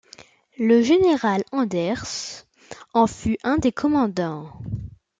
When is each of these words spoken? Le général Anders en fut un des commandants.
Le 0.57 0.81
général 0.81 1.43
Anders 1.51 2.43
en 2.95 3.05
fut 3.05 3.37
un 3.43 3.59
des 3.59 3.71
commandants. 3.71 4.51